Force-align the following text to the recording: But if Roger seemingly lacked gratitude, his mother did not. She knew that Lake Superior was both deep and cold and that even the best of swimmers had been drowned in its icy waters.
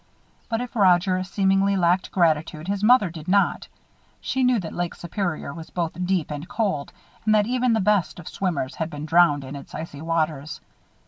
But 0.49 0.61
if 0.61 0.75
Roger 0.75 1.23
seemingly 1.23 1.77
lacked 1.77 2.09
gratitude, 2.11 2.67
his 2.67 2.83
mother 2.83 3.11
did 3.11 3.27
not. 3.27 3.67
She 4.19 4.43
knew 4.43 4.59
that 4.61 4.73
Lake 4.73 4.95
Superior 4.95 5.53
was 5.53 5.69
both 5.69 6.07
deep 6.07 6.31
and 6.31 6.47
cold 6.49 6.91
and 7.23 7.35
that 7.35 7.45
even 7.45 7.73
the 7.73 7.81
best 7.81 8.17
of 8.17 8.27
swimmers 8.27 8.73
had 8.73 8.89
been 8.89 9.05
drowned 9.05 9.43
in 9.43 9.55
its 9.55 9.75
icy 9.75 10.01
waters. 10.01 10.59